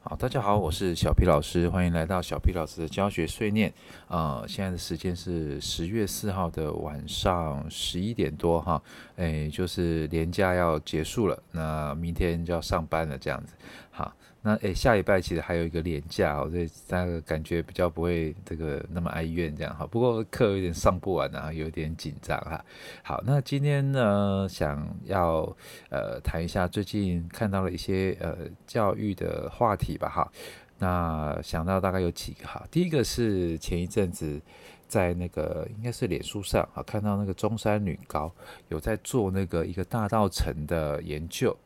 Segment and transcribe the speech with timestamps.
[0.00, 3.70] 好，大家好，我是小皮老师，欢迎来到小皮老师的教学碎念。
[4.06, 8.80] 呃，现在的时间是十月四号的晚上十一点多哈，
[9.16, 13.54] 哎，就是年假要结束了，那明天就要上班了，这样子。
[13.90, 19.84] 好，那诶，下礼拜其实还有一个连假哦，所以大家感觉比较不会这个那么哀怨这样哈。
[19.84, 22.64] 不过课有点上不完啊，有点紧张哈。
[23.02, 25.54] 好，那今天呢，想要
[25.90, 29.98] 呃谈一下最近看到了一些呃教育的话题。
[29.98, 30.30] 吧哈，
[30.78, 34.40] 那想到大概有几个哈，第一个是前一阵子
[34.86, 38.32] 在那个应该是脸书上啊，看到那个中山女高
[38.68, 41.56] 有在做那个一个大道城的研究。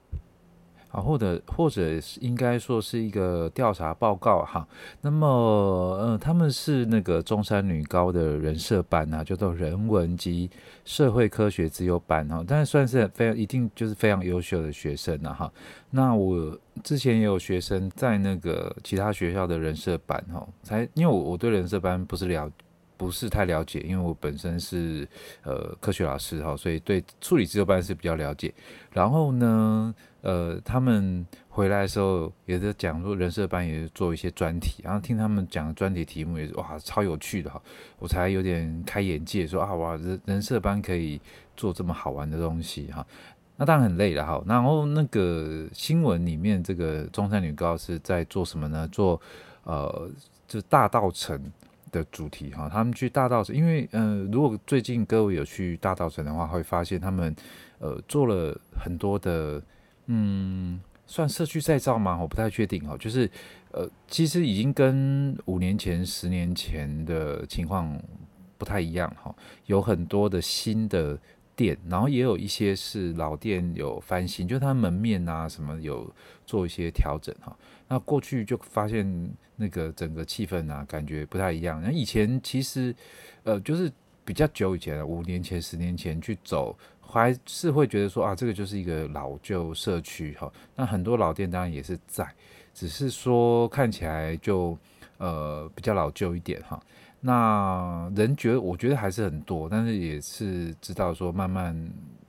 [0.92, 1.82] 啊，或者或者
[2.20, 4.66] 应该说是一个调查报告哈。
[5.00, 10.50] 那么，呃，他们是那个中山女高的人社班啊，叫做人文及
[10.84, 12.44] 社会科学资优班哈。
[12.46, 15.50] 但是算是非常一定就是非常优秀的学生了哈。
[15.90, 22.50] 那我之前也有学生在那个其他学校的人社班哈，才因为我我对人社班不是了
[23.02, 25.06] 不是太了解，因为我本身是
[25.42, 28.54] 呃科学老师哈，所以对处理资优班是比较了解。
[28.92, 37.60] 然后呢，呃，他们回来的时候也在讲说，人设班也是做一些专题，然后听他们讲的专题题目也是哇，超有趣的哈，
[37.98, 41.20] 我才有点开眼界，说啊哇，人人设班可以
[41.56, 43.04] 做这么好玩的东西哈。
[43.56, 44.40] 那当然很累了哈。
[44.46, 48.86] 然后那个新闻里面，这个中山女高是在做什么呢？
[48.92, 49.20] 做
[49.64, 50.08] 呃，
[50.46, 51.40] 就是大稻城
[51.92, 52.68] 的主题哈。
[52.68, 57.32] 他们去大道城，因为嗯，如果最近各位有去大道城的话，会发现他们
[57.78, 59.62] 呃做了很多的。
[60.06, 62.18] 嗯，算社区再造吗？
[62.20, 62.96] 我不太确定哈。
[62.98, 63.30] 就是，
[63.70, 67.96] 呃，其实已经跟五年前、十年前的情况
[68.58, 69.32] 不太一样哈。
[69.66, 71.16] 有很多的新的
[71.56, 76.12] 店，然后也有一些是老店有翻新，就它门面啊什么有
[76.46, 77.56] 做一些调整哈。
[77.88, 81.80] 那过去就发现那个整个气氛啊，感觉不太一样。
[81.82, 82.94] 那以前其实，
[83.44, 83.92] 呃，就是
[84.24, 86.76] 比较久以前，五年前、十年前去走。
[87.04, 90.50] 还是会觉得说啊，这个就是一个老旧社区哈。
[90.74, 92.26] 那很多老店当然也是在，
[92.72, 94.78] 只是说看起来就
[95.18, 96.82] 呃比较老旧一点哈。
[97.24, 101.74] 那人觉得我觉得还是很多，但是也是知道说慢慢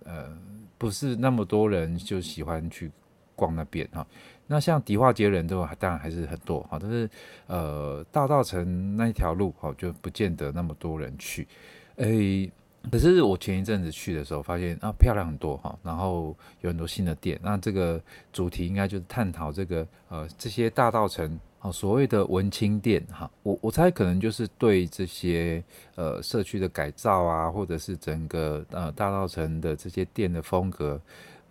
[0.06, 0.38] 呃
[0.78, 2.92] 不是那么多人就喜欢去
[3.36, 4.06] 逛那边哈。
[4.46, 7.10] 那像迪化街人都当然还是很多哈，但是
[7.48, 11.48] 呃大道城那一条路哈就不见得那么多人去，
[11.96, 12.52] 诶。
[12.92, 17.40] 可是我前一阵子去的时候，发现啊漂亮很多哈，然后有很多新的店。
[17.42, 17.98] 那这个
[18.34, 23.30] 主题应该就是探讨这个呃这些大道城啊所谓的文青店哈。
[23.42, 25.64] 我我猜可能就是对这些
[25.96, 31.02] 呃社区的改造啊，或者是整个呃大稻埕的这些店的风格，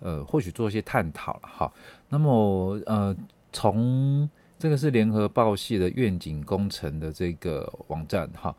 [0.01, 1.73] 呃或许做一些探讨了哈。
[2.11, 3.17] 那么呃
[3.53, 4.29] 从
[4.59, 8.55] 这个是联合报系的愿景工程的这个网站哈。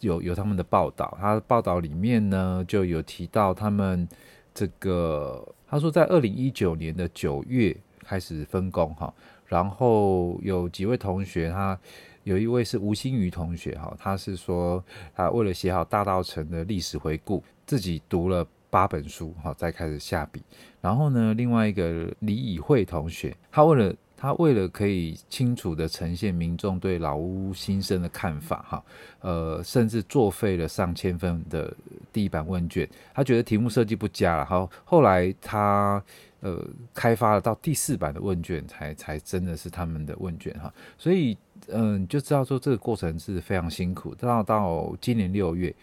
[0.00, 4.06] 有有他们的报道，他的报道里面呢就有提到他们
[4.52, 9.14] 这个，他说在二零一九年的九月开始分工哈，
[9.54, 11.78] 然后有几位同学，他
[12.24, 14.82] 有一位是吴新宇同学哈，他是说
[15.14, 20.42] 他为了写好大稻城的历史回顾，自己读了八本书哈，再开始下笔，
[20.80, 28.84] 然后呢，另外一个李以慧同学，他为了他为了可以清楚地呈现民众对老屋新生的看法，哈，
[29.20, 31.72] 呃，甚至作废了上千份的
[32.12, 32.88] 第一版问卷。
[33.14, 36.02] 他觉得题目设计不佳了，好，后来他
[36.44, 36.62] 呃
[36.92, 40.70] 开发了到第四版的问卷才，才真的是他们的问卷，哈。
[40.98, 41.34] 所以，
[41.68, 44.14] 嗯、就知道说这个过程是非常辛苦。
[44.14, 45.74] 到到今年六月。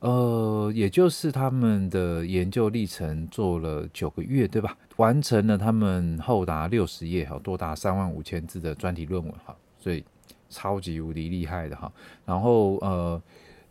[0.00, 4.74] 呃，也就是他们的研究历程做了九个月，对吧？
[4.96, 10.02] 完成了他们厚达六十页哈，多达三万五千字的专题论文哈，所以
[10.48, 11.92] 超级无敌厉害的哈。
[12.24, 13.22] 然后呃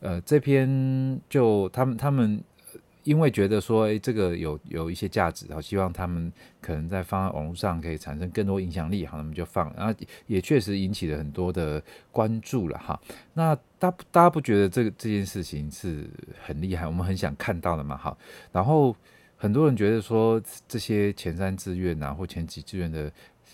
[0.01, 2.43] 呃，这篇就他们他们。
[3.07, 6.29] 因为觉得说，哎，这个有有一些价值，然后，希望他们
[6.59, 11.81] 可能在放在网络上可以产生更多影响力，好，那么就放，然后也确实引起了很多的
[12.11, 12.99] 关注了，哈。
[13.33, 16.05] 那大大家不觉得这个这件事情是
[16.43, 18.17] 很厉害，我们很想看到的嘛，哈。
[18.51, 18.93] 然后
[19.37, 23.09] 很多人觉得说，这些前三志愿啊或前几志愿的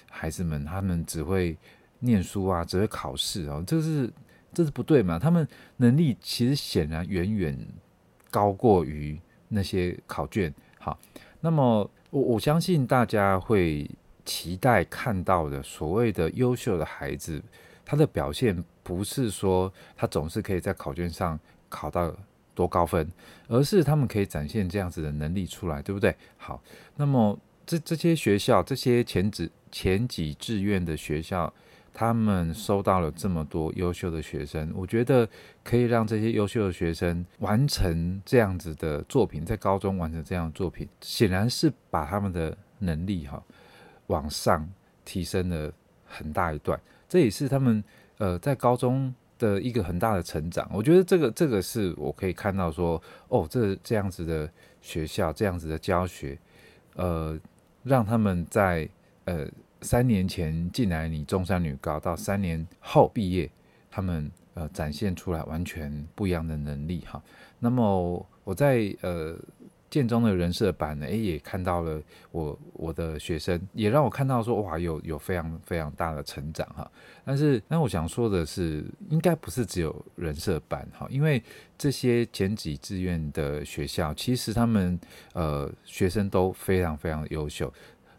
[0.09, 1.55] 孩子们，他们只会
[1.99, 4.11] 念书啊，只会考试啊，这是
[4.51, 5.19] 这是不对嘛？
[5.19, 5.47] 他们
[5.77, 7.55] 能力其实显然远远
[8.31, 9.21] 高过于。
[9.53, 10.97] 那些考卷，好，
[11.39, 13.89] 那么我我相信大家会
[14.25, 17.41] 期待看到的所谓的优秀的孩子，
[17.85, 21.39] 他的表现不是说他总是可以在考卷上
[21.69, 22.13] 考到
[22.55, 23.09] 多高分，
[23.47, 26.15] 而是他们可以展现这样子的能力出来，对不对？
[26.37, 26.61] 好，
[26.95, 31.51] 那么这这些学校，这些前几前几志愿的学校，
[31.93, 35.27] 他们收到了这么多优秀的学生，我觉得
[35.63, 43.41] 可以让这些优秀的学生完成这样子的作品，在高中完成这样的作品，显然是把他们的能力哈
[44.07, 44.67] 往上
[45.05, 45.71] 提升了
[46.05, 46.79] 很大一段。
[47.07, 47.83] 这也是他们
[48.17, 50.69] 呃在高中的一个很大的成长。
[50.73, 54.49] 我觉得这个这个是我可以看到说，哦，这这样子的
[54.81, 56.37] 学校，这样子的教学，
[56.95, 57.39] 呃。
[57.85, 58.87] 让他们在
[59.25, 59.45] 呃
[59.83, 63.51] 三年前进来你中山女高，到三年后毕业，
[63.91, 67.21] 他们呃展现出来完全不一样的能力哈。
[67.59, 69.37] 那么我在呃。
[69.93, 72.01] 建中的人设版呢，诶，也看到了
[72.31, 76.91] 我我的学生，也让我看到说，哇，有有非常非常大的成长哈。
[77.23, 81.39] 但是，那我想说的是，应该不是只有人设版哈，因为
[81.77, 84.99] 这些前几志愿的学校，其实他们
[85.33, 87.71] 呃学生都非常非常优秀，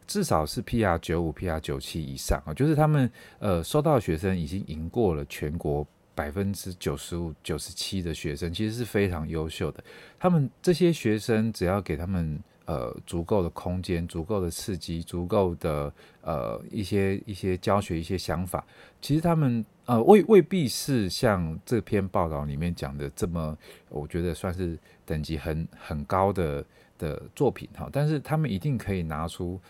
[0.06, 5.86] 至少是 PR 九五、PR 九七以上啊，就是他们呃收到的学生已经赢过了全国。
[6.16, 9.82] 百分之九十五、九十七的学生其实是非常优秀的。
[10.16, 15.92] 他们这些学生只要给他们呃足够的空间、足够的刺激、足够的
[16.22, 18.64] 呃一些一些教学、一些想法，
[19.02, 23.58] 其实他们呃未未必是像这篇报道里面讲的这么，
[23.88, 26.64] 我觉得算是等级很很高的
[26.96, 27.88] 的作品哈。
[27.90, 29.60] 但是他们一定可以拿出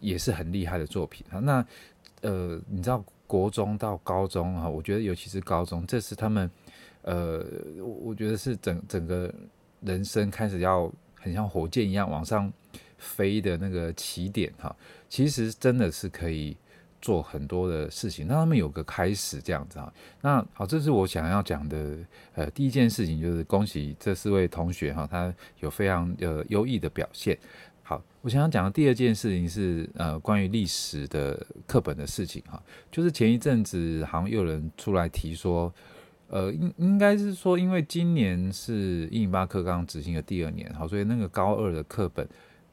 [0.00, 1.38] 也是很厉害的作品哈。
[1.38, 1.66] 那
[2.22, 3.04] 呃，你知道？
[3.28, 6.48] 国中到高中哈，我觉得尤其是高中，这是他们，
[7.02, 7.44] 呃，
[7.82, 9.34] 我觉得是整整个
[9.80, 12.52] 人生开始要很像火箭一样往上
[12.98, 14.72] 飞的那个起点哈。
[15.08, 16.56] 其实真的是可以
[17.02, 19.92] 做很多的事情，让他们有个开始这样子哈。
[20.20, 21.98] 那好，这是我想要讲的，
[22.34, 27.36] 呃，第一件事情就是恭喜这四位同学哈，他有非常呃优异的表现。
[27.88, 32.60] 好，我想要讲的第二件事情是，呃，关于历史的课本的事情哈，
[32.90, 35.72] 就是前一阵子好像又有人出来提说，
[36.26, 42.28] 呃，应应该是说，因为今年是一零八课纲执行的第二年，哈，所以那个高二的课本，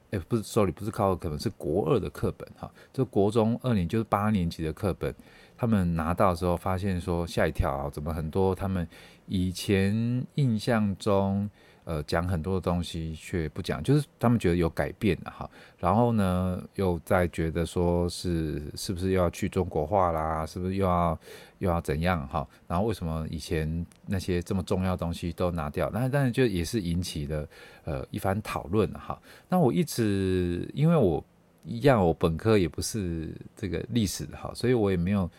[0.10, 5.14] 哎，不是，sorry，不是高二课本，是国二的课本，哈，就国中二年就是八年级的课本，
[5.56, 8.88] 他们拿到的时候发现说吓一跳啊，怎么很多他们
[9.28, 11.48] 以前印象中。
[11.86, 15.50] 呃，讲很多的东西却不讲，就是他们觉得有改变了哈。
[15.78, 20.46] 然后呢，又在觉得说是是不是又要去中国化啦？
[20.46, 21.20] 是不是又要
[21.60, 22.48] 又要怎样哈？
[22.68, 25.90] 然后为什么以前那些这么重要东西都拿掉？
[25.94, 27.48] 那但是就也是引起了
[27.84, 29.22] 呃一番讨论哈。
[29.50, 31.24] 那我一直因为我
[31.66, 35.30] 一样，我本科也不是这个历史的哈，所以我也没有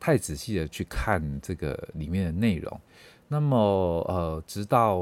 [0.00, 2.80] 太仔细的去看这个里面的内容。
[3.28, 3.58] 那么
[4.06, 4.98] 呃，直到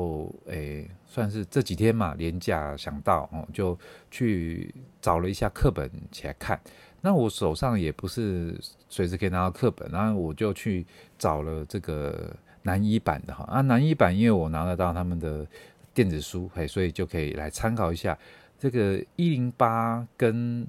[0.46, 3.78] 诶、算是这几天嘛，连假想到哦，就
[4.10, 6.58] 去找了一下课本起来看。
[7.02, 10.86] 那我手上也不是随时可以拿到课本，然后我就去
[11.18, 13.44] 找了这个南一版的哈。
[13.44, 15.46] 啊，南一版因为我拿得到他们的
[15.92, 18.18] 电子书，嘿，所以就可以来参考一下
[18.58, 20.66] 这个一零八跟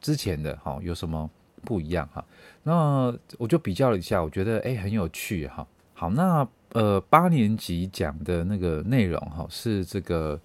[0.00, 1.28] 之前的哈有什么
[1.64, 2.24] 不一样哈。
[2.62, 5.66] 那我就比较了一下，我觉得诶、很有趣哈。
[5.92, 6.48] 好，那。
[6.72, 10.38] 呃，八年级讲的那个内容哈，是这个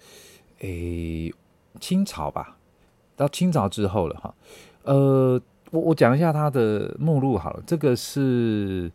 [0.60, 1.32] 诶
[1.80, 2.56] 清朝吧，
[3.16, 4.34] 到清朝之后了哈。
[4.84, 5.40] 呃，
[5.70, 8.90] 我我讲一下它的目录好了，这个是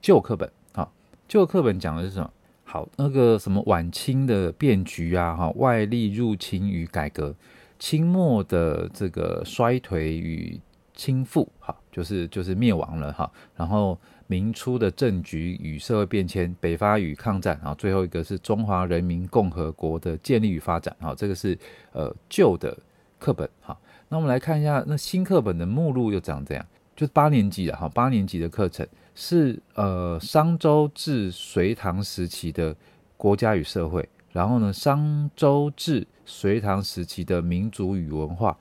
[0.00, 0.90] 旧课本哈，
[1.28, 2.30] 旧课本讲的是什么？
[2.64, 7.34] 好，那个什么晚清的变局啊，哈，外力入侵与改革，
[7.78, 10.58] 清末的这个衰颓与
[10.94, 13.98] 倾覆，哈，就是就是灭亡了哈，然后。
[14.28, 21.58] 明初的政局与社会变迁，北伐与抗战，然后最后一个是中华人民共和国的建立与发展，好，这个是
[21.92, 22.74] 呃旧的
[23.18, 32.74] 课本，哈，那我们来看一下那新课本的目录又长这样，就是八年级的哈，八年级的课程是呃商周至隋唐时期的
[33.18, 38.56] 国家与社会，然后呢商周至隋唐时期的民族与文化，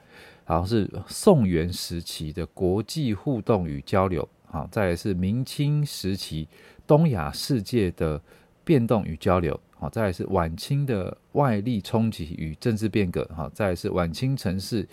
[0.51, 4.27] 然后是宋元时期的国际互动与交流。
[4.47, 6.45] 好，再来是明清时期
[6.85, 8.21] 东亚世界的
[8.65, 9.57] 变动与交流。
[9.79, 13.25] 好，再来是晚清的外力冲击与政治变革。
[13.33, 14.85] 好，再来是晚清城市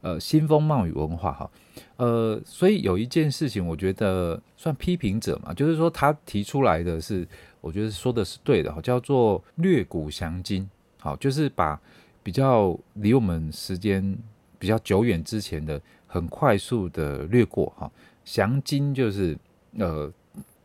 [0.00, 1.30] 呃新风貌与文化。
[1.30, 1.50] 哈，
[1.98, 7.28] 呃，所以有一件事情，我觉得算批评者嘛，就是说他提出来的是，
[7.60, 10.66] 我觉得说的是对的，哈叫做略古详今。
[10.98, 11.78] 好，就是把
[12.22, 14.16] 比较离我们时间
[14.58, 17.72] 比较久远之前的很快速的略过。
[17.76, 17.90] 哈。
[18.24, 19.38] 详今就是
[19.78, 20.12] 呃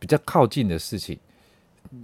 [0.00, 1.16] 比较靠近的事情，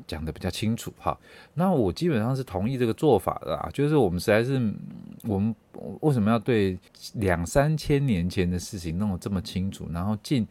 [0.06, 1.18] 讲得比较清楚哈。
[1.54, 4.52] 那我基本上是同意这个做法的啊，就是我们实在是
[5.24, 5.52] 我们
[6.00, 6.78] 为什么要对
[7.14, 10.46] 两三千年前的事情弄得这么清楚，然后近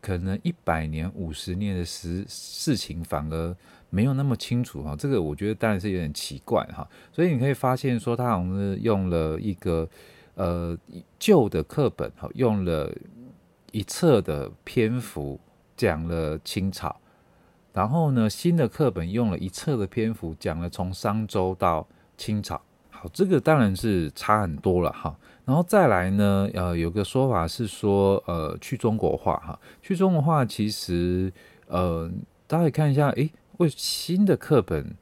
[0.00, 3.56] 可能一百年、五十年的事事情反而
[3.90, 4.96] 没有那么清楚哈？
[4.96, 6.84] 这个我觉得当然是有点奇怪哈。
[7.12, 9.88] 所以你可以发现说，他好像是用了一个
[10.38, 10.78] 呃
[11.18, 12.90] 旧的课本哈，用了
[13.72, 15.38] 一册的篇幅
[15.76, 16.94] 讲了清朝。
[17.72, 22.60] 然后呢，新的课本用了一册的篇幅讲了从商周到清朝。
[22.90, 25.16] 好，这个当然是差很多了哈。
[25.44, 31.32] 然后再来呢，呃，有个说法是说，呃，去中国化哈，去中国化其实，
[31.68, 32.10] 呃，
[32.46, 34.96] 大家可以看一下，诶，为新的课本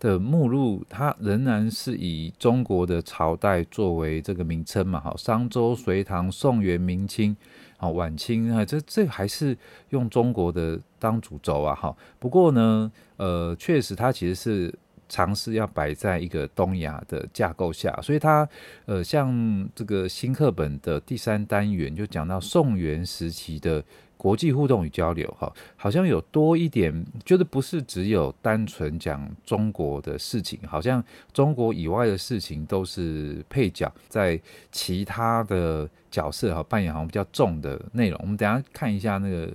[0.00, 7.36] 的目录，它仍然是以中国的朝代作为这个名称嘛，哈，商周、隋唐、宋元、明清。
[7.76, 9.56] 啊，晚清啊，这这还是
[9.88, 11.96] 用中国的当主轴啊，哈。
[12.18, 14.74] 不过呢，呃，确实它其实是
[15.08, 18.46] 尝试要摆在一个东亚的架构下，所以它，
[18.84, 23.82] 呃，像这个新课本的第三单元就讲到宋元时期的。
[24.20, 26.92] 国际互动与交流，哈，好像有多一点，
[27.24, 34.38] 觉得不是只有单纯讲中国的事情，好像中国以外的事情都是配角，在
[34.70, 38.20] 其他的角色哈扮演好像比较重的内容。
[38.22, 39.50] 我们等下看一下那个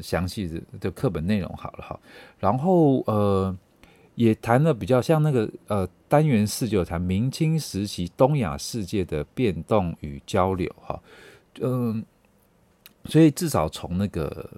[0.00, 1.98] 详细的的课本内容好了哈，
[2.38, 3.52] 然后呃
[4.14, 11.02] 也谈了比较像那个呃单元四就谈明清时期东亚世界的变动与交流哈，
[11.60, 12.04] 嗯、
[13.06, 14.48] 所以至少从那个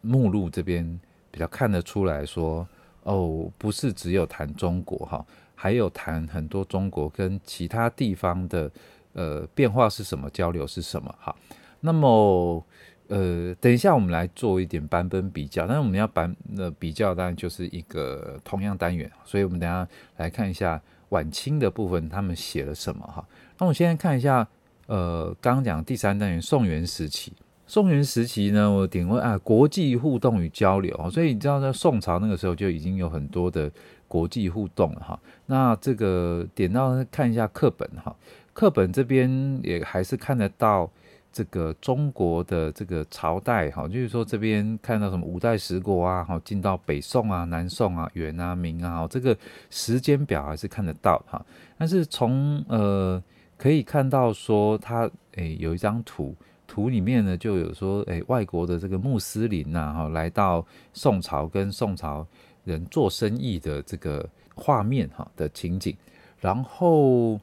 [0.00, 2.66] 目录这边比较看得出来说，
[3.04, 5.24] 哦，不是只有谈中国哈，
[5.54, 8.70] 还有谈很多中国跟其他地方的
[9.12, 11.34] 呃变化是什么，交流是什么哈。
[11.80, 12.64] 那么
[13.06, 19.86] 呃，等一下我们来做一点版本比较，但是我们要版的比较当然就是一个同样单元，所以我们等下
[20.16, 23.24] 来看一下晚清的部分他们写了什么哈。
[23.58, 24.46] 那我们现在看一下
[24.86, 27.32] 呃刚刚讲第三单元宋元时期。
[27.66, 33.70] 宋元时期呢，我点问啊，国际互动与交流，所以你知道在宋朝那个时候就已经有很多的
[34.06, 35.18] 国际互动了哈。
[35.46, 38.14] 那这个点到看一下课本哈，
[38.52, 40.88] 课本这边也还是看得到
[41.32, 49.34] 这个中国的这个朝代哈，就是说这边看到什么五代十国啊，哈，进到北宋啊、南宋啊、元啊、明啊，这个
[49.70, 51.44] 时间表还是看得到哈。
[51.78, 53.20] 但是从呃
[53.56, 56.36] 可以看到说它诶有一张图。
[56.74, 62.26] 图里面呢，就有说，诶，外国的这个穆斯林呐，哈，来到宋朝跟宋朝
[62.64, 65.96] 人做生意的这个画面哈的情景。
[66.40, 67.38] 然后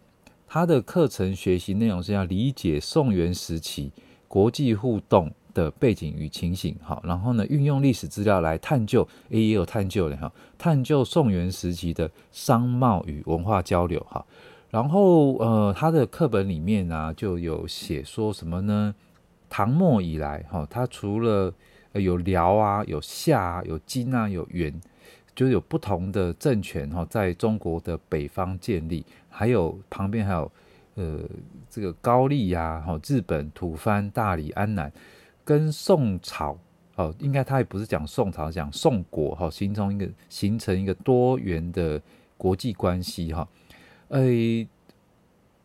[0.45, 3.89] 他的课程学习内容是要理解宋元时期
[4.27, 7.01] 国际互动的背景与情形，哈。
[7.05, 14.25] 然后呢，运用历史资料来探究，诶，也有探究的哈，探究宋元时期的商贸与文化交流，哈。
[14.71, 18.93] 然后呃，他的课本里面呢，就有写说什么呢？
[19.53, 21.53] 唐末以来，哈，它除了
[21.91, 24.73] 有辽啊、有夏啊、有金啊、有元，
[25.35, 30.49] 就是有不同的政权哈，在中国的北方建立，还有旁边还有
[30.95, 31.19] 呃
[31.69, 34.89] 这个高丽呀、哈日本、吐蕃、大理、安南，
[35.43, 36.57] 跟宋朝
[36.95, 42.01] 哦，应该他也不是讲宋朝，讲宋国哈，形成一个形成一个多元的
[42.37, 43.45] 国际关系哈，
[44.11, 44.65] 诶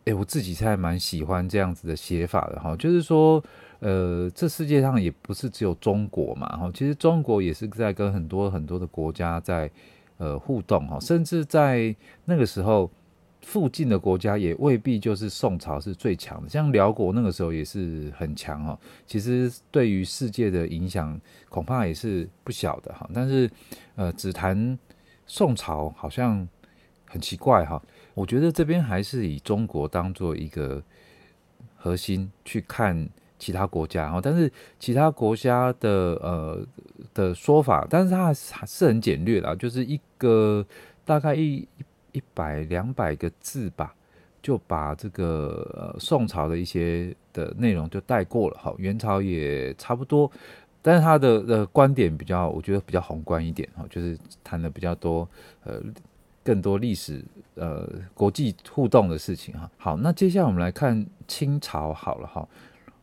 [0.06, 3.40] 诶，我自己是还蛮喜欢这样子的写法的哈，就是说。
[3.80, 9.70] 呃，这世界上也不是只有中国嘛，哈，其实中国也是在跟很多很多的国家在
[10.16, 12.90] 呃互动哈，甚至在那个时候
[13.42, 23.48] 附近的国家也未必就是宋朝是最强的，像辽国那个时候也是很强哈，其实对于世界的影响恐怕也是不小的哈，但是
[23.94, 24.78] 呃，只谈
[25.26, 26.48] 宋朝好像
[27.04, 27.80] 很奇怪哈，
[28.14, 30.82] 我觉得这边还是以中国当做一个
[31.76, 33.06] 核心去看。
[33.38, 35.90] 其他国家哈，但是其他国家的
[36.22, 36.66] 呃
[37.12, 40.64] 的说法，但是它还是很简略的，就是一个
[41.04, 41.66] 大概一
[42.12, 43.94] 一百两百个字吧，
[44.42, 50.30] 就把这个呃宋朝的一些的内容就带过了哈，元朝也差不多，
[50.80, 55.28] 但是他的的观点比较，我觉得比较宏观一点哈，就是谈的比较多
[55.64, 55.82] 呃
[56.42, 57.22] 更多历史
[57.56, 59.70] 呃国际互动的事情哈。
[59.76, 62.48] 好，那接下来我们来看清朝好了哈。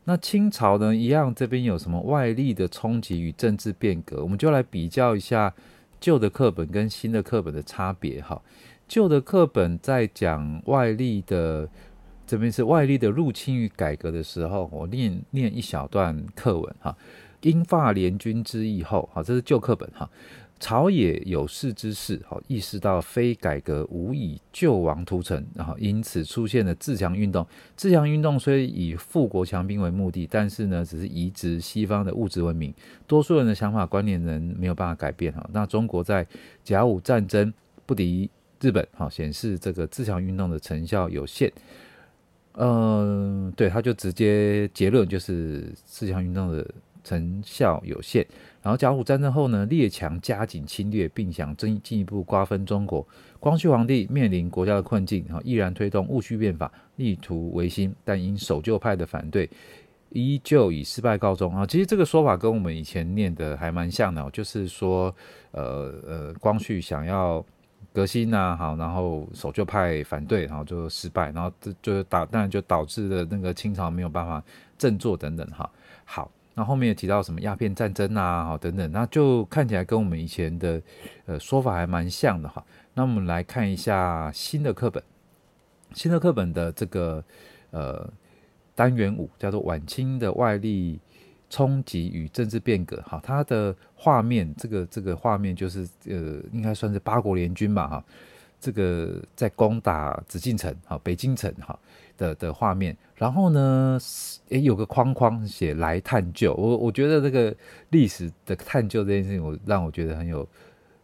[0.05, 5.53] 那清朝呢，一样这边有什么外力的冲击与政治变革，我们就来比较一下
[6.00, 8.41] 旧的课本跟新的课本的差别哈。
[8.88, 11.69] 旧的课本在讲外力的，
[12.27, 16.95] 这边是外力的入侵与改革的时候，我念念一小段课文哈。
[17.41, 20.10] 英法联军之役后，哈，这是旧课本哈。
[20.63, 27.46] 朝野有事之士，好意识到非改革无以救亡图存，然后因此出现了自强运动。
[27.75, 32.74] 自强运动虽以富国强兵为目的，但是呢，只是移植西方的物质文明。
[33.05, 35.46] 多数人的想法观念人没有办法改变哈。
[35.51, 36.25] 那中国在
[36.63, 37.53] 甲午战争
[37.86, 38.29] 不敌
[38.62, 41.51] 日本，好显示这个自强运动的成效有限。
[42.53, 46.65] 嗯、呃，对，他就直接结论就是自强运动的
[47.03, 48.25] 成效有限。
[48.62, 53.05] 然后甲午战争后呢，列强加紧侵略，并想进进一步瓜分中国。
[53.39, 59.50] 光绪皇帝面临国家的困境，哈，毅然推动戊戌变法，力图维新，但因守旧派的反对，
[60.12, 61.53] 依旧以失败告终。
[61.53, 65.13] 啊，其实这个说法跟我们以前念的还蛮像的，就是说，
[65.51, 67.45] 呃呃，光绪想要
[67.91, 74.41] 革新呐、好，然后守旧派反对，然后就失败，然后就就导，当然就导致了那个清朝没有办法
[74.77, 75.69] 振作等等，哈，
[76.05, 76.31] 好。
[76.55, 80.81] 那后面也提到什么鸦片战争啊，好等等，那就看起来跟我们以前的
[81.25, 82.63] 呃说法还蛮像的哈。
[82.93, 85.03] 那我们来看一下新的课本，
[85.93, 87.24] 新的课本的这个
[87.72, 88.07] 呃
[88.75, 91.00] 单元五叫做《晚清的外力
[91.50, 98.05] 冲击与政治变革》哈，它的画面这个这个画面就是呃应该算是八国联军吧哈，
[98.60, 101.79] 这个在攻打紫禁城哈，北京城哈。
[102.24, 104.00] 的的画面，然后呢，
[104.50, 106.53] 诶，有个框框写来探究。
[106.53, 107.53] 我我觉得这个
[107.89, 110.48] 历史的探究这件事情，我让我觉得很有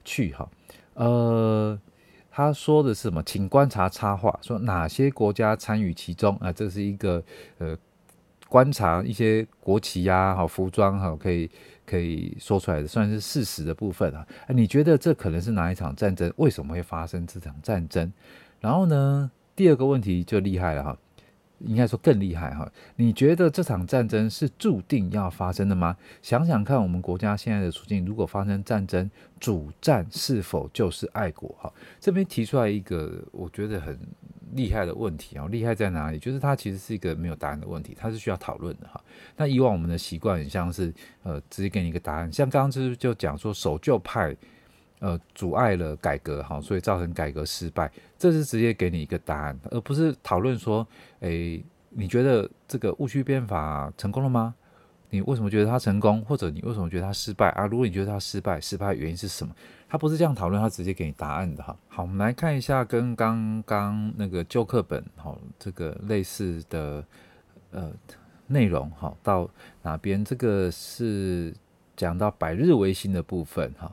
[0.05, 0.49] 趣哈。
[0.93, 1.77] 呃，
[2.31, 3.21] 他说的是什么？
[3.23, 6.53] 请观察插画，说哪些国家参与其中啊？
[6.53, 7.21] 这是一个
[7.57, 7.77] 呃，
[8.47, 11.49] 观察一些国旗呀、好服装哈，可以
[11.85, 14.25] 可以说出来的，算是事实的部分啊。
[14.47, 16.31] 你觉得这可能是哪一场战争？
[16.37, 18.11] 为什么会发生这场战争？
[18.61, 19.29] 然后呢？
[19.55, 20.97] 第二个问题就厉害了哈，
[21.59, 22.69] 应该说更厉害哈。
[22.95, 25.95] 你觉得这场战争是注定要发生的吗？
[26.21, 31.55] 想想看，我们国家现在的处境，如果发生战争，主战是否就是爱国？
[31.59, 33.99] 哈，这边提出来一个我觉得很
[34.53, 36.19] 厉害的问题啊，厉害在哪里？
[36.19, 38.99] 就是它其实是一个没有答案的问题，它是需要讨论的哈。
[39.35, 44.35] 那以往我们的习惯很像是呃，直接给你一个答案，像刚刚就是就讲说守旧派。
[44.99, 47.89] 呃，阻碍了改革，哈，所以造成改革失败。
[48.17, 50.85] 这是直接给你一个答案，而不是讨论说，
[51.21, 54.53] 诶，你觉得这个戊戌变法成功了吗？
[55.09, 56.21] 你为什么觉得它成功？
[56.23, 57.65] 或者你为什么觉得它失败啊？
[57.65, 59.55] 如果你觉得它失败，失败原因是什么？
[59.87, 61.75] 它不是这样讨论，它直接给你答案的哈。
[61.87, 67.03] 好，我们来看一下跟刚刚那个旧课本，哈，这个类似的
[67.71, 67.91] 呃
[68.47, 69.49] 内容，哈，到
[69.81, 70.23] 哪边？
[70.23, 71.51] 这个是
[71.95, 73.89] 讲到百日维新的部分，哈。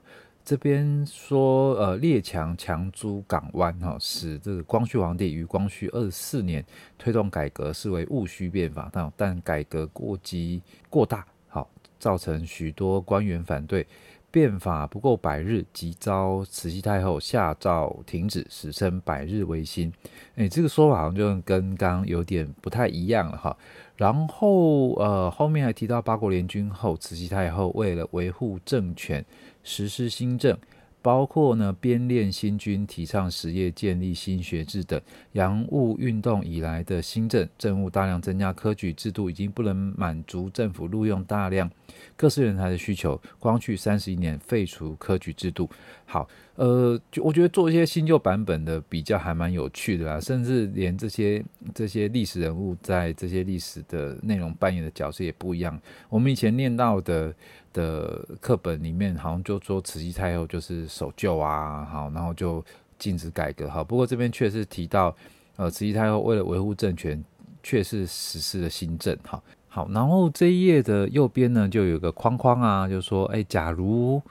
[0.46, 6.64] 这边说，呃，列强强租港湾，哈，使这个光绪皇帝于光绪二十四年
[6.96, 13.84] 推动改革，视为戊戌变法，但但改革过激过大，好，造成许多官员反对，
[14.30, 19.92] 变法不够百日，即遭慈禧太后下诏停止，史称百日维新。
[20.36, 23.56] 诶，这个说法好像就跟刚刚有点不太一样了，哈。
[23.96, 29.24] 然后，呃，后面还提到八国联军后，慈禧太后为了维护政权。
[29.68, 30.56] 实施新政，
[31.02, 35.00] 包括呢编练新军、提倡实业、建立新学制等。
[35.32, 41.68] 洋务运动以来的新政，政务大量增加，科举制度已经不能满足政府录用大量
[42.16, 43.20] 各式人才的需求。
[43.38, 45.68] 光绪三十一年废除科举制度。
[46.04, 51.44] 好，呃，就我觉得做一些新旧版本的比较还蛮有趣的啦，甚至连这些
[51.74, 55.80] 这些历史人物在这些历史的内容扮演的角色也不一样。
[56.08, 57.34] 我们以前念到的。
[57.76, 62.64] 的课本里面好像就说慈禧太后就是守旧啊，好，然后就
[62.98, 63.84] 禁止改革，好。
[63.84, 65.14] 不过这边确实提到，
[65.56, 67.22] 呃，慈禧太后为了维护政权，
[67.62, 69.44] 确实实施了新政，好，
[69.76, 69.86] 好。
[69.92, 74.22] 然后这一页的右边呢，就有个框框啊，就说，哎，假如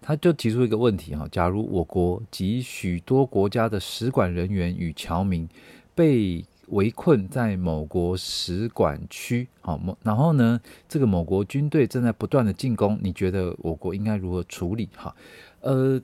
[0.00, 5.48] 他就提出一个问题哈，假如我国及许多国家的使馆人员与侨民
[5.94, 14.88] 被围困在某国使馆区，好，然后呢，这个某国军队正在不断的进攻，你觉得我国应该如何处理？
[14.96, 15.14] 哈，
[15.60, 16.00] 呃，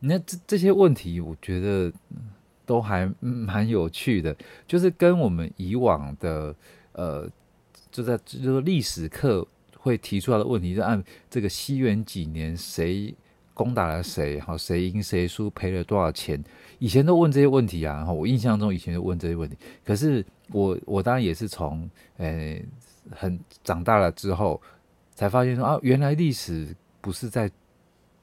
[0.00, 1.92] 那这这些问题，我觉得
[2.66, 4.36] 都还蛮有趣的，
[4.66, 6.54] 就是跟我们以往的，
[6.92, 7.26] 呃，
[7.98, 9.44] 就在就是历史课
[9.76, 13.12] 会提出来的问题，就按这个西元几年谁
[13.52, 16.40] 攻打了谁，好，谁赢谁输，赔了多少钱。
[16.78, 19.56] 以前都问这些问题啊，我印象中以前就问这些问题。
[19.84, 22.64] 可是我我当然也是从诶、
[23.10, 24.62] 很长大了之后
[25.16, 26.68] 才发现说啊，原来历史
[27.00, 27.50] 不是在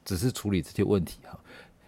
[0.06, 1.38] 只是处理这些问题哈。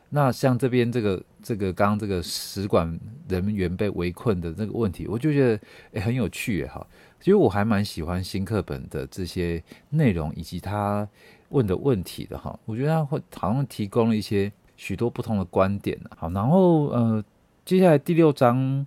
[0.09, 5.61] 那像这边这个这个刚刚这个使馆人员被围困的这个问题，我就觉得
[5.93, 6.85] 诶、很有趣哈。
[7.19, 11.07] 其实我还蛮喜欢新课本的这些内容以及他
[11.49, 12.57] 问的问题的哈。
[12.65, 15.99] 我觉得他会好像提供了一些许多不同的观点。
[16.15, 17.23] 好，然后呃，
[17.65, 18.85] 接下来第六章，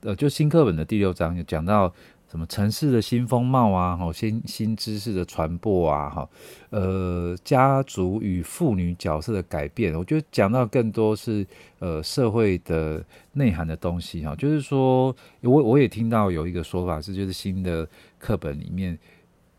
[0.00, 1.92] 呃，就新课本的第六章就讲到。
[2.30, 6.28] 什么城市的新风貌啊，哈，新新知识的传播啊，哈，
[6.70, 11.44] 呃，家族与妇女角色的改变，我觉得讲到更多是
[11.80, 17.84] 呃社会的内涵的东西哈，就是说，我我也听到有一个说法是，就是新的
[18.16, 18.96] 课本里面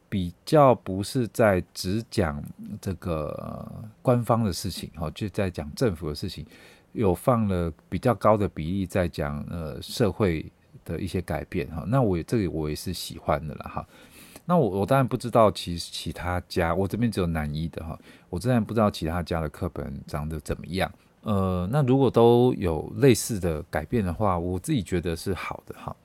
[0.07, 2.41] 比较不是在只讲
[2.79, 3.69] 这个、
[4.01, 6.45] 官方的事情哈，就在讲政府的事情，
[6.93, 10.49] 有放了比较高的比例在讲呃社会。
[10.86, 13.88] 的一些改变哈，那我这里我也是喜欢的了哈。
[14.46, 17.98] 那我我当然不知道其其他家，我这边只有南一的哈，
[18.30, 20.91] 我自然不知道其他家的课本长得怎么样。
[21.22, 25.96] 呃，那如果都有类似的改变的话，我自己觉得是好的哈。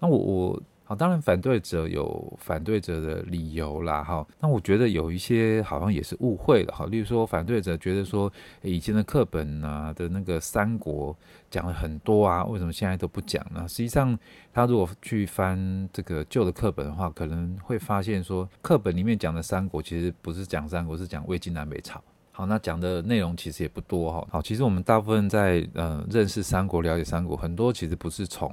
[0.00, 0.62] 那我我。
[0.90, 4.26] 好，当然反对者有反对者的理由啦，哈。
[4.40, 6.84] 那我觉得有一些好像也是误会了，哈。
[6.86, 8.28] 例如说，反对者觉得说，
[8.60, 11.16] 以前的课本啊的那个三国
[11.48, 13.68] 讲了很多啊，为什么现在都不讲呢？
[13.68, 14.18] 实际上，
[14.52, 22.02] 他如果去翻这个旧的课本的话，可能会发现说，课本里面讲的三国其实不是讲三国，是讲魏晋南北朝。
[22.32, 24.26] 好，那讲的内容其实也不多哈。
[24.30, 28.50] 好，其实我们大部分在呃认识三国、了解三国，很多其实不是从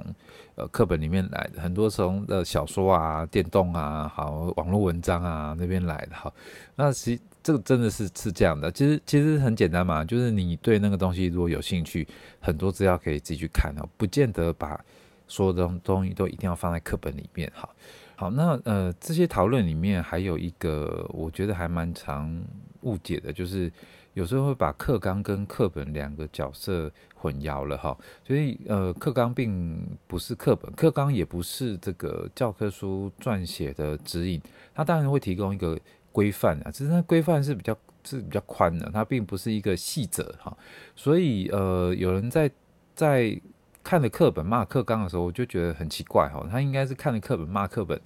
[0.56, 6.16] 呃课本里面来的，很多从呃小说啊、电动啊、好网络文章啊那边来的。
[6.16, 6.30] 哈，
[6.74, 8.70] 那其实这个真的是是这样的。
[8.72, 12.06] 其实其实很简单嘛，就是你对那个东西如果有兴趣，
[12.40, 14.78] 很多资料可以自己去看哦，不见得把
[15.28, 17.50] 所有的东西都一定要放在课本里面。
[17.54, 17.74] 好，
[18.18, 22.42] 好，那呃这些讨论里面还有一个，我觉得还蛮常。
[22.82, 23.70] 误解的就是
[24.14, 34.40] 有时候会把课纲跟课本两个角色混淆了哈，所以呃课纲并不是课本，课纲也不是这个教科书撰写的指引，
[34.72, 35.76] 它当然会提供一个
[36.12, 40.56] 规范啊，只是它规范是比较是比较宽的，它并不是一个细则哈，
[40.94, 42.48] 所以呃有人在
[42.94, 43.38] 在
[43.88, 47.98] 看了课本骂课纲的时候，我就觉得很奇怪哈，他应该是看了课本骂课本，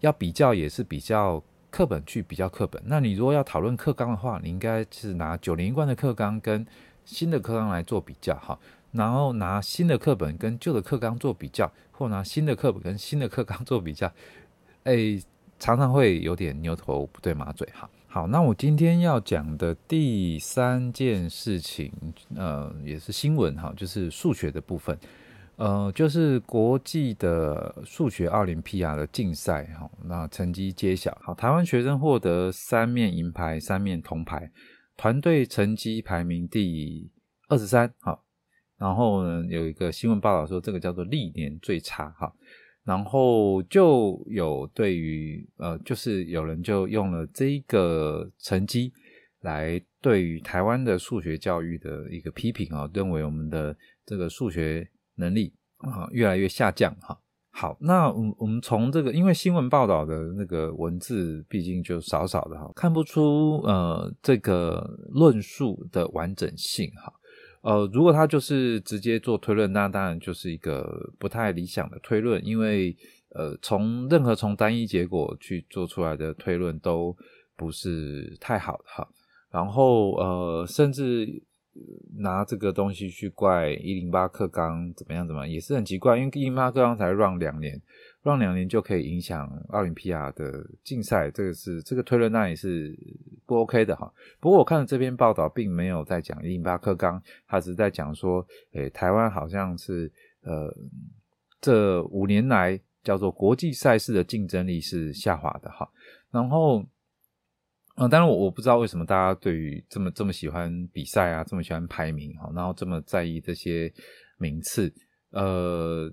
[0.00, 1.40] 要比较也是比较。
[1.68, 6.66] 课本去比较课本，那你如果要讨论课纲的话，你应该是拿九年一贯的课纲跟
[7.04, 8.58] 新的课纲来做比较哈，
[8.92, 14.10] 然后拿新的课本跟旧的课纲做比较，或拿新的课本跟新的课纲做比较，
[14.84, 15.20] 哎，
[15.58, 17.88] 常常会有点牛头不对马嘴哈。
[18.16, 21.92] 好，那我今天要讲的第三件事情，
[22.34, 24.98] 呃，也是新闻哈，就是数学的部分。
[25.56, 34.50] 呃，就是国际的数学奥林匹亚的竞赛，哈，那成绩揭晓，好，台湾学生获得三面银牌，三面铜牌，
[34.96, 37.12] 团队成绩排名第
[37.50, 38.24] 二十三，好，
[38.78, 42.32] 然后呢，有一个新闻报道说，这个叫做历年最差，哈，
[42.86, 48.90] 然后就有对于，呃，就是有人就用了这个成绩
[49.42, 54.88] 来对于台湾的数学教育的一个批评啊，认为我们的这个数学。
[55.18, 57.18] 能力啊，越来越下降哈。
[57.48, 67.10] 好，那我我们从这个，因为新闻报道的那个文字毕竟就少少的哈，看不出呃这个论述的完整性哈。
[67.66, 72.96] 呃，如果他就是直接做推论，那当然就是一个不太理想的推论，因为
[73.34, 77.16] 呃从任何从单一结果去做出来的推论都
[77.56, 79.08] 不是太好的哈。
[79.50, 81.42] 然后呃甚至。
[82.18, 87.78] 拿这个东西去怪一零八课纲怎么样怎么样也是很奇怪，因为一零八课纲才 run 两年
[88.26, 92.92] ，run 两年就可以影响奥林匹亚的竞赛，这个是这个推论那也是
[93.46, 94.12] 不 OK 的哈。
[94.40, 100.12] 不过我看了这篇报道，并没有在讲一零八课纲，他只是在讲说，诶，台湾好像是
[100.42, 100.74] 呃
[101.60, 105.88] 这五年来叫做国际赛事的竞争力是下滑的哈，
[106.30, 106.84] 然后。
[107.98, 113.90] 嗯，当然我我不知道为什么大家对于这么这么喜欢比赛啊，这么喜欢排名哈，然后这么在意这些
[114.36, 114.92] 名次。
[115.30, 116.12] 呃，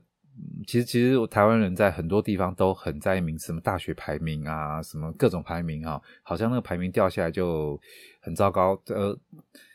[0.65, 7.79] 其实其实台湾人在很多地方都很在意名次，什么大学排名啊，什么各种排名啊，好像那个排名掉下来就
[8.21, 8.79] 很糟糕。
[8.87, 9.17] 呃，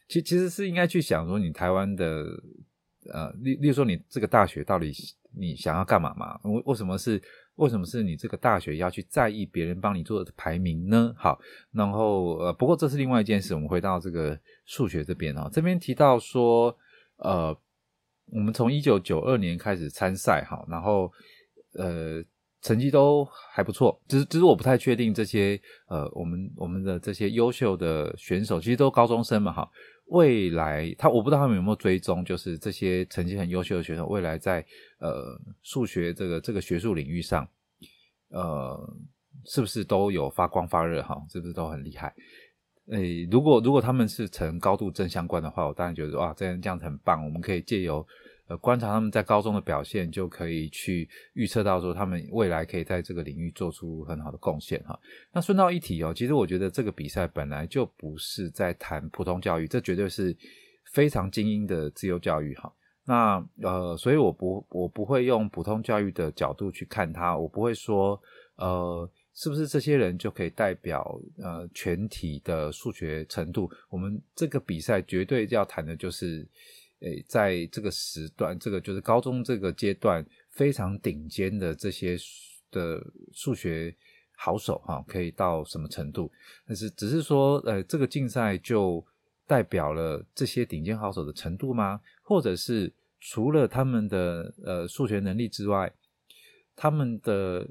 [0.09, 2.25] 其其实是应该去想说，你台湾的
[3.13, 4.93] 呃，例例如说你这个大学到底
[5.37, 6.39] 你想要干嘛嘛？
[6.45, 7.21] 为为什么是？
[7.59, 11.13] 为什么是你这个大学要去在意别人帮你做的排名呢？
[11.17, 11.37] 好，
[11.73, 13.53] 然后呃，不过这是另外一件事。
[13.53, 16.79] 我们回到这个数学这边哈，这边提到说，
[17.17, 17.53] 呃，
[18.31, 21.11] 我们从一九九二年开始参赛哈，然后
[21.75, 22.23] 呃，
[22.61, 24.01] 成绩都还不错。
[24.07, 29.69] 只是只是我不太确定这些呃，我们我们的这些优秀的选手，其实都高中生嘛哈。
[30.07, 34.65] 未来他我不知道他们有没有追踪，就是这些成绩很优秀的学生，未来在
[34.99, 37.47] 呃数学这个这个学术领域上
[38.31, 38.97] 呃，
[39.45, 41.17] 是不是都有发光发热哈？
[41.31, 42.15] 是不是都很厉害？
[42.91, 47.25] 诶，如果如果他们是呈高度正相关的话，我当然觉得哇，这样这样子很棒。
[47.25, 48.07] 我们可以借由
[48.47, 54.99] 呃观察他们在高中的表现，就可以去预测到说他们未来可以在这个领域做出很好的贡献哈。
[55.33, 60.35] 那顺道一提哦，其实我觉得这个比赛本来就不是在谈普通教育，这绝对是
[60.93, 62.73] 非常精英的自由教育哈。
[63.05, 68.19] 那呃，所以我不我不会用普通教育的角度去看它，我不会说
[68.57, 73.71] 呃，是不是这些人就可以代表呃全体的数学程度？
[73.89, 76.45] 我们这个比赛绝对要谈的就是，
[76.99, 82.19] 诶，在这个时段，这个就是高中这个阶段非常顶尖的这些
[82.73, 83.01] 的
[83.33, 83.95] 数学
[84.33, 86.29] 好手哈，可以到什么程度？
[86.67, 89.07] 但是只是说，呃，这个竞赛就
[89.47, 92.01] 代表了这些顶尖好手的程度吗？
[92.23, 92.93] 或者是？
[93.21, 95.93] 除了他们的呃数学能力之外，
[96.77, 97.67] 他们的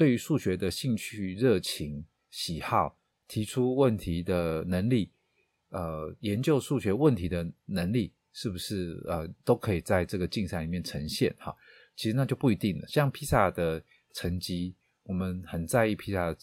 [0.00, 5.12] 对于数学的兴趣、热情、喜好、提出问题的能力，
[5.68, 11.30] 呃，研究数学问题的能力，是不是呃都可以在这个竞赛里面呈现？
[11.38, 11.54] 哈，
[11.96, 12.88] 其实那就不一定了。
[12.88, 13.84] 像披萨的
[14.14, 16.34] 成绩，我们很在意披萨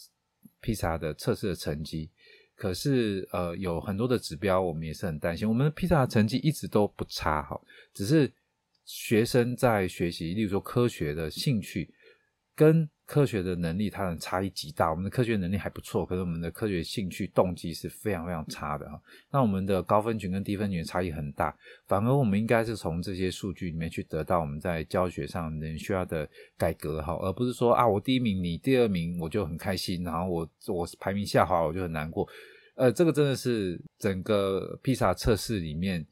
[0.61, 2.11] 披萨的测试的成绩。
[2.53, 5.49] 可是，呃，有很多的指标，我们也是很担心。
[5.49, 7.59] 我们的披萨成绩一直都不差，哈，
[7.91, 8.31] 只是
[8.85, 11.91] 学生在学习，例如说科学的兴趣
[12.53, 14.91] 跟科学的能力，它的差异极大。
[14.91, 19.01] 我们的科学能力还不错，可是我们的科学兴趣动机是非常非常差的，哈。
[19.31, 21.55] 那我们的高分群跟低分群差异很大，
[21.87, 32.27] 反而我们应该是从这些数据里面去得到我们在教学上能需要的改革，哈，而不是说啊，我第一名，你第二名，我就很开心，然后我我排名下滑，我就很难过。
[32.75, 36.05] 呃，这个真的是整个披萨测试里面，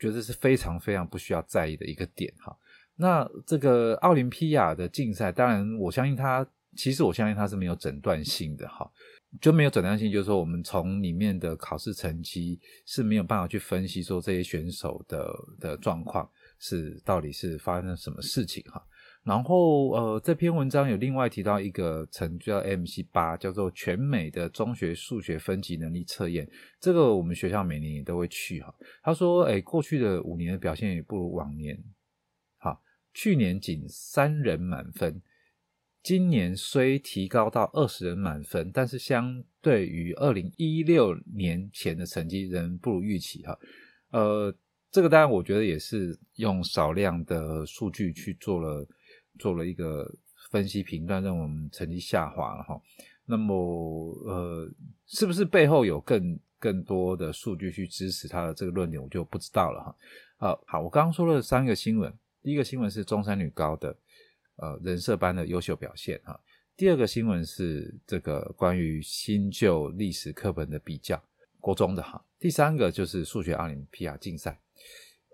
[0.00, 2.56] 觉得是非常非常不需要在意的一个点哈。
[3.00, 6.44] 那这个奥林匹亚的竞赛，当然我相信它，
[6.76, 8.90] 其实我相信它是没有诊断性的哈，
[9.40, 18.84] 就没有诊断性，就是说我们从里面的考试成绩是没有办法去分析说这些选手的的状况是到底是发生了什么事情哈。
[19.24, 26.48] 然后，呃，这篇文章有另外提到一个成绩叫 MC 八，叫做全美的中学数学分级能力测验。
[26.80, 28.74] 这个我们学校每年也都会去哈。
[29.02, 31.78] 他说，哎，过去的五年的表现也不如往年。
[33.12, 35.20] 去年仅三人满分，
[36.02, 43.58] 今年虽提高到二十人满分，但是相对于二零一六年前的成绩仍不如预期哈。
[44.10, 44.54] 呃，
[44.90, 48.86] 这个当然我觉得也是用少量的数据去做了。
[49.38, 50.04] 做了一个
[50.50, 52.76] 分析评断，让我们成绩下滑了哈。
[53.24, 53.54] 那么，
[54.26, 54.68] 呃，
[55.06, 59.96] 是不是背后有更更多的数据去支持他的这个论点，我就不知道了哈。
[60.38, 62.12] 呃，好，我刚刚说了三个新闻，
[62.48, 63.94] 第一个新闻是中山女高的
[64.56, 66.40] 呃人设班的优秀表现哈。
[66.78, 71.22] 第二个新闻是这个关于新旧历史课本的比较，
[71.60, 72.24] 国中的哈。
[72.38, 74.58] 第三个就是数学奥林匹亚竞赛。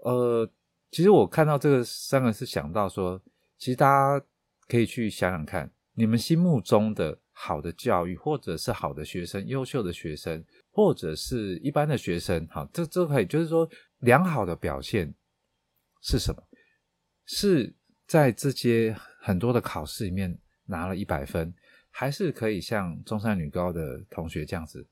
[0.02, 0.50] 呃，
[0.90, 3.22] 其实我看到这个三个是想到说。
[3.58, 4.26] 其实大家
[4.66, 15.14] 可以去想想看，你们心目中的好的教育，或者是好的学生、优秀的学生，或者是一般的学生，好，这这可以就是说，良好的表现
[16.02, 16.42] 是什么？
[17.26, 17.74] 是
[18.06, 21.52] 在这些很多的考试里面拿了一百分，
[21.90, 24.86] 还是可以像中山女高的同学这样子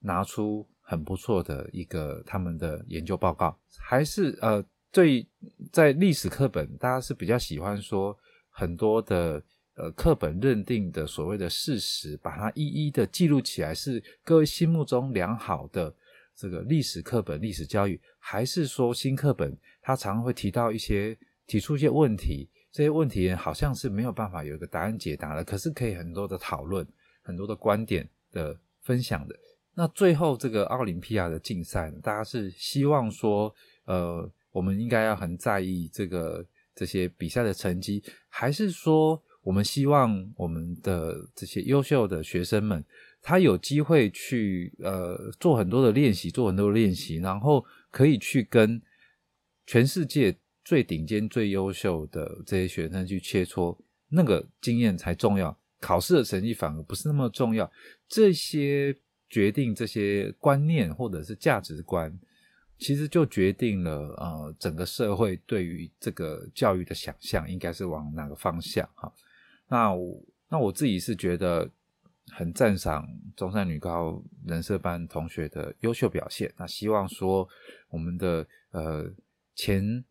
[0.00, 4.64] 拿出很不错的一个他们的研究报告，还是呃？
[4.94, 5.26] 对，
[5.72, 8.16] 在历史课本，大家是比较喜欢说
[8.48, 9.42] 很多的
[9.74, 15.92] 呃课本认定的所谓的事实，把它一一的记录起来，是各位心目中良好的
[16.36, 26.86] 这个历史课本历史教育，还是说新课本它常常会提到一些提出一些问题，这些问题好像是没有办法有一个答案解答的，可是可以很多的讨论，
[27.22, 29.34] 很多的观点的分享的。
[29.74, 33.54] 那最后这个奥林匹亚的竞赛，大家是希望说
[33.84, 34.30] 呃。
[34.54, 42.84] 我们应该要很在意这个这些比赛的成绩，还是说我们希望我们的这些优秀的学生们，
[43.20, 48.80] 他有机会去呃做很多的练习，做很多练习，然后可以去跟
[49.66, 50.32] 全世界
[50.64, 53.76] 最顶尖、最优秀的这些学生去切磋，
[54.08, 55.56] 那个经验才重要。
[55.80, 57.70] 考试的成绩反而不是那么重要。
[58.08, 58.96] 这些
[59.28, 62.18] 决定这些观念或者是价值观。
[62.76, 69.10] 其实就决定了，呃，整个社会对于这个教育的想象应该是往哪个方向哈。
[69.68, 71.70] 那我那我自己是觉得
[72.32, 76.52] 很赞赏中山女高人社班同学的优秀表现。
[76.56, 77.48] 那希望说
[77.90, 79.08] 我们的呃
[79.54, 80.04] 前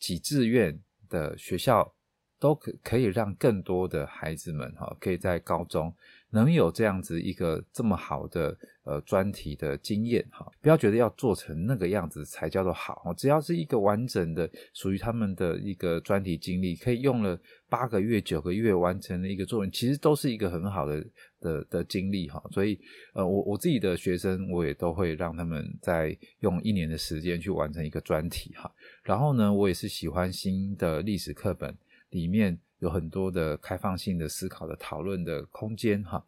[0.00, 0.76] 几志愿
[1.08, 1.94] 的学校
[2.40, 5.94] 都可可以让更多的孩子们哈，可以在高中
[6.30, 21.04] 能有这样子一个这么好的呃专题的经验哈，不要觉得要做成那个样子才叫做好，只要是一个完整的属于他们的一个专题经历，可以用了八个月、九个月完成的一个作文，其实都是一个很好的
[21.40, 22.42] 的的经历哈。
[22.50, 22.78] 所以
[23.14, 28.70] 呃，我我自己的学生，我也都会让他们在用一年的时间去完成一个专题哈。
[29.02, 31.76] 然后呢，我也是喜欢新的历史课本。
[32.10, 36.20] 里面有很多的开放性的思考的讨论的空间哈。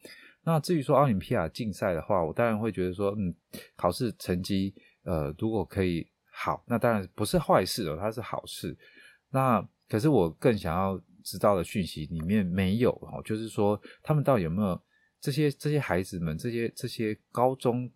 [0.45, 3.35] 那至于说奥林匹亚竞赛的话，我当然会觉得说，嗯，
[3.75, 4.73] 考试成绩
[5.03, 8.79] 呃如果可以好，那当然不是坏事哦，它是好事。
[9.31, 14.81] 那可是我更想要知道的讯息里面没有哈，就是说他们到底有没有
[15.23, 17.89] 这些这些孩子们，这些这些高中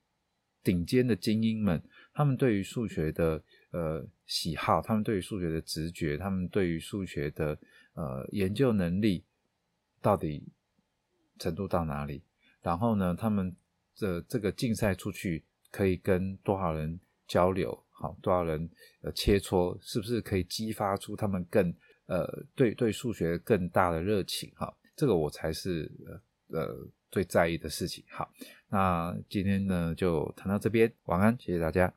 [0.63, 1.83] 顶尖的精英们，
[2.15, 7.59] 他们对于数学的呃喜好，他们对于数学的直觉，他们对于数学的
[7.95, 9.25] 呃，研究能力
[10.01, 10.47] 到底
[11.37, 12.23] 程度到哪里？
[12.63, 13.55] 然后呢，他们
[13.99, 17.77] 的这个竞赛出去可以跟多少人交流？
[17.91, 19.77] 好，多少人呃切磋？
[19.81, 21.75] 是不是可以激发出他们更
[22.07, 24.53] 呃对对数学更大的热情？
[24.55, 28.05] 哈，这个我才是呃呃最在意的事情。
[28.11, 28.31] 好，
[28.69, 31.93] 那今天呢就谈到这边，晚安，谢谢大家。